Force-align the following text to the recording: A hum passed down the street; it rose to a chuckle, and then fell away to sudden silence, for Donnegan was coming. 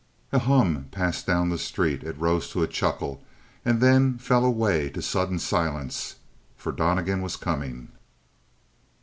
A 0.31 0.39
hum 0.39 0.87
passed 0.89 1.27
down 1.27 1.49
the 1.49 1.59
street; 1.59 2.01
it 2.03 2.17
rose 2.19 2.49
to 2.49 2.63
a 2.63 2.67
chuckle, 2.67 3.21
and 3.63 3.79
then 3.81 4.17
fell 4.17 4.43
away 4.43 4.89
to 4.89 4.99
sudden 4.99 5.37
silence, 5.37 6.15
for 6.57 6.71
Donnegan 6.71 7.21
was 7.21 7.35
coming. 7.35 7.89